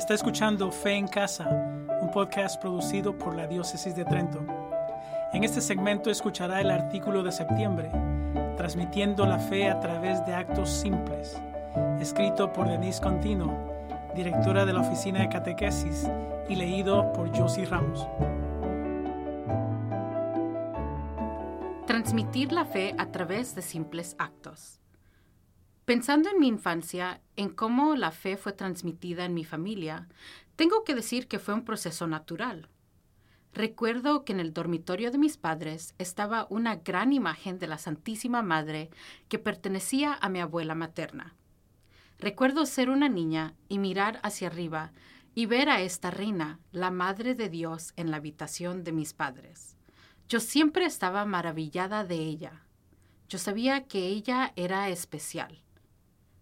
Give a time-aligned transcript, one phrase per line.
[0.00, 1.46] Está escuchando Fe en Casa,
[2.00, 4.40] un podcast producido por la Diócesis de Trento.
[5.34, 7.90] En este segmento escuchará el artículo de septiembre,
[8.56, 11.38] Transmitiendo la Fe a través de actos simples,
[12.00, 13.54] escrito por Denise Contino,
[14.14, 16.10] directora de la Oficina de Catequesis,
[16.48, 18.08] y leído por Josie Ramos.
[21.86, 24.79] Transmitir la fe a través de simples actos.
[25.90, 30.06] Pensando en mi infancia, en cómo la fe fue transmitida en mi familia,
[30.54, 32.68] tengo que decir que fue un proceso natural.
[33.52, 38.40] Recuerdo que en el dormitorio de mis padres estaba una gran imagen de la Santísima
[38.40, 38.90] Madre
[39.28, 41.34] que pertenecía a mi abuela materna.
[42.20, 44.92] Recuerdo ser una niña y mirar hacia arriba
[45.34, 49.76] y ver a esta reina, la Madre de Dios, en la habitación de mis padres.
[50.28, 52.62] Yo siempre estaba maravillada de ella.
[53.28, 55.64] Yo sabía que ella era especial.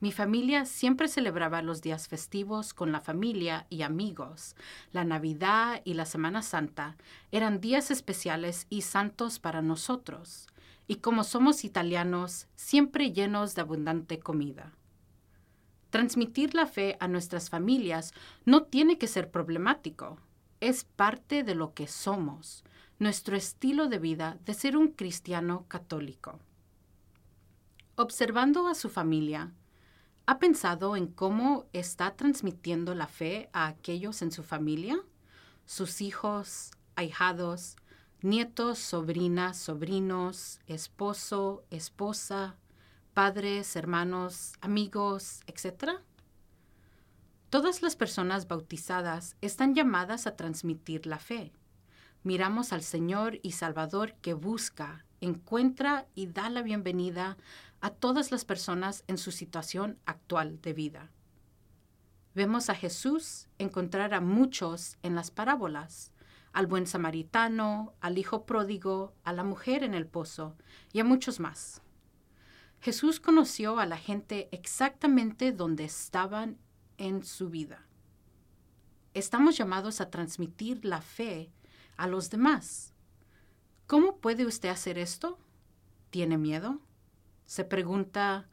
[0.00, 4.56] Mi familia siempre celebraba los días festivos con la familia y amigos.
[4.92, 6.96] La Navidad y la Semana Santa
[7.32, 10.46] eran días especiales y santos para nosotros.
[10.86, 14.72] Y como somos italianos, siempre llenos de abundante comida.
[15.90, 18.14] Transmitir la fe a nuestras familias
[18.46, 20.18] no tiene que ser problemático.
[20.60, 22.64] Es parte de lo que somos,
[22.98, 26.38] nuestro estilo de vida de ser un cristiano católico.
[27.96, 29.52] Observando a su familia,
[30.30, 34.96] ¿Ha pensado en cómo está transmitiendo la fe a aquellos en su familia?
[35.66, 37.74] Sus hijos, ahijados,
[38.22, 42.54] nietos, sobrinas, sobrinos, esposo, esposa,
[43.12, 45.94] padres, hermanos, amigos, etc.
[47.48, 51.50] Todas las personas bautizadas están llamadas a transmitir la fe.
[52.22, 57.38] Miramos al Señor y Salvador que busca, encuentra y da la bienvenida
[57.80, 61.10] a todas las personas en su situación actual de vida.
[62.34, 66.12] Vemos a Jesús encontrar a muchos en las parábolas,
[66.52, 70.56] al buen samaritano, al hijo pródigo, a la mujer en el pozo
[70.92, 71.80] y a muchos más.
[72.80, 76.58] Jesús conoció a la gente exactamente donde estaban
[76.98, 77.86] en su vida.
[79.14, 81.50] Estamos llamados a transmitir la fe
[82.00, 82.92] a los demás.
[83.86, 85.38] ¿Cómo puede usted hacer esto?
[86.10, 86.80] ¿Tiene miedo?
[87.50, 88.46] se pregunta,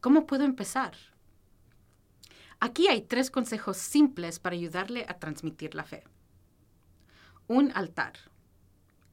[0.00, 0.94] ¿cómo puedo empezar?
[2.60, 6.04] Aquí hay tres consejos simples para ayudarle a transmitir la fe.
[7.48, 8.12] Un altar.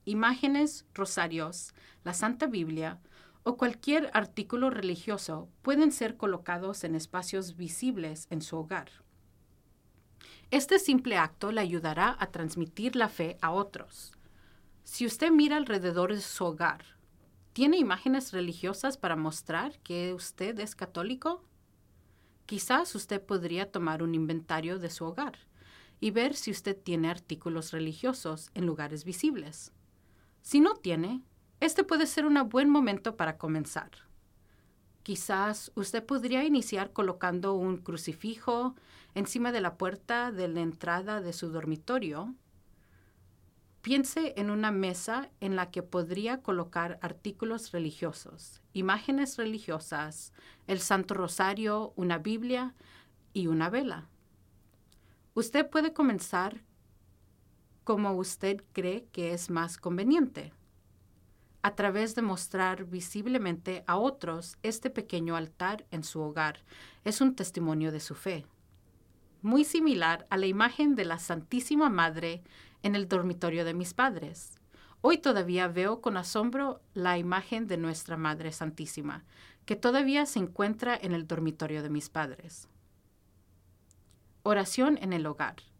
[0.05, 2.99] Imágenes, rosarios, la Santa Biblia
[3.41, 8.91] o cualquier artículo religioso pueden ser colocados en espacios visibles en su hogar.
[10.51, 14.13] Este simple acto le ayudará a transmitir la fe a otros.
[14.83, 16.83] Si usted mira alrededor de su hogar,
[17.53, 21.43] ¿Tiene imágenes religiosas para mostrar que usted es católico?
[22.45, 25.37] Quizás usted podría tomar un inventario de su hogar
[25.99, 29.73] y ver si usted tiene artículos religiosos en lugares visibles.
[30.41, 31.23] Si no tiene,
[31.59, 33.91] este puede ser un buen momento para comenzar.
[35.03, 38.75] Quizás usted podría iniciar colocando un crucifijo
[39.15, 42.35] encima de la puerta de la entrada de su dormitorio
[43.81, 50.33] Piense en una mesa en la que podría colocar artículos religiosos, imágenes religiosas,
[50.67, 52.75] el Santo Rosario, una Biblia
[53.33, 54.07] y una vela.
[55.33, 56.61] Usted puede comenzar
[57.83, 60.53] como usted cree que es más conveniente,
[61.63, 66.59] a través de mostrar visiblemente a otros este pequeño altar en su hogar.
[67.03, 68.45] Es un testimonio de su fe.
[69.41, 72.43] Muy similar a la imagen de la Santísima Madre
[72.83, 74.57] en el dormitorio de mis padres.
[75.01, 79.23] Hoy todavía veo con asombro la imagen de nuestra Madre Santísima,
[79.65, 82.67] que todavía se encuentra en el dormitorio de mis padres.
[84.43, 85.70] Oración en el hogar.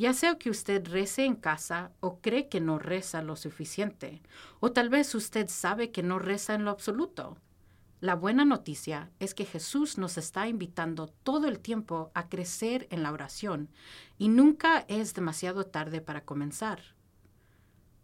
[0.00, 4.22] Ya sea que usted rece en casa o cree que no reza lo suficiente,
[4.58, 7.36] o tal vez usted sabe que no reza en lo absoluto.
[8.00, 13.02] La buena noticia es que Jesús nos está invitando todo el tiempo a crecer en
[13.02, 13.68] la oración
[14.16, 16.80] y nunca es demasiado tarde para comenzar.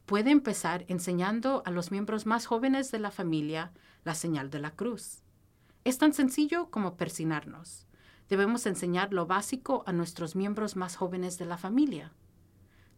[0.04, 3.72] Puede empezar enseñando a los miembros más jóvenes de la familia
[4.04, 5.22] la señal de la cruz.
[5.84, 7.85] Es tan sencillo como persinarnos.
[8.28, 12.12] Debemos enseñar lo básico a nuestros miembros más jóvenes de la familia.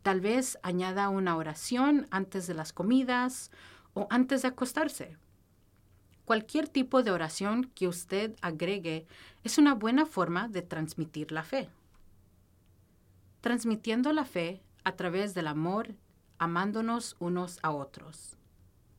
[0.02, 3.50] Tal vez añada una oración antes de las comidas
[3.94, 5.16] o antes de acostarse
[6.28, 9.06] Cualquier tipo de oración que usted agregue
[9.44, 11.70] es una buena forma de transmitir la fe.
[13.40, 15.94] Transmitiendo la fe a través del amor,
[16.38, 18.36] amándonos unos a otros.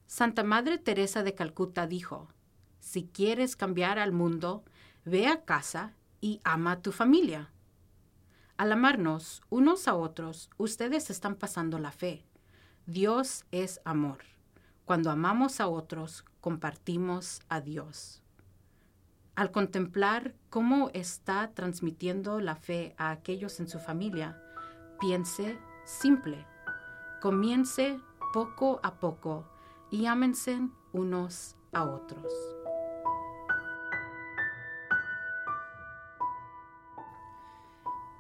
[0.08, 2.30] Santa Madre Teresa de Calcuta dijo,
[2.80, 4.64] si quieres cambiar al mundo,
[5.06, 7.52] ve a casa y ama a tu familia.
[8.58, 12.26] Al amarnos unos a otros, ustedes están pasando la fe.
[12.86, 14.18] Dios es amor.
[14.86, 18.22] Cuando amamos a otros, compartimos a Dios.
[19.36, 24.42] Al contemplar cómo está transmitiendo la fe a aquellos en su familia,
[25.00, 26.46] piense simple.
[27.22, 28.00] Comience
[28.34, 29.46] poco a poco
[29.90, 30.60] y ámense
[30.92, 32.59] unos a otros.